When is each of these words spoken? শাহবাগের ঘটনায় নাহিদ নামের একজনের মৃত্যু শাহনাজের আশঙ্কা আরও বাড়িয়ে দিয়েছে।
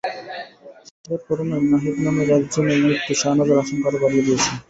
শাহবাগের 0.03 1.21
ঘটনায় 1.27 1.63
নাহিদ 1.71 1.95
নামের 2.05 2.27
একজনের 2.37 2.79
মৃত্যু 2.83 3.13
শাহনাজের 3.21 3.61
আশঙ্কা 3.61 3.87
আরও 3.89 3.99
বাড়িয়ে 4.03 4.25
দিয়েছে। 4.27 4.51